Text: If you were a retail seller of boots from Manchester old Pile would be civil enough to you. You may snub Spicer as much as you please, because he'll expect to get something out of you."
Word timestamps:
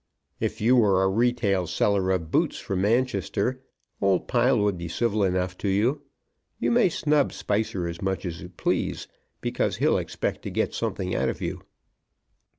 If 0.39 0.59
you 0.61 0.77
were 0.77 1.03
a 1.03 1.07
retail 1.07 1.67
seller 1.67 2.09
of 2.09 2.31
boots 2.31 2.57
from 2.57 2.81
Manchester 2.81 3.61
old 4.01 4.27
Pile 4.27 4.57
would 4.57 4.75
be 4.75 4.87
civil 4.87 5.23
enough 5.23 5.55
to 5.59 5.67
you. 5.69 6.01
You 6.57 6.71
may 6.71 6.89
snub 6.89 7.31
Spicer 7.31 7.87
as 7.87 8.01
much 8.01 8.25
as 8.25 8.41
you 8.41 8.49
please, 8.49 9.07
because 9.41 9.75
he'll 9.75 9.99
expect 9.99 10.41
to 10.41 10.49
get 10.49 10.73
something 10.73 11.13
out 11.13 11.29
of 11.29 11.39
you." 11.39 11.61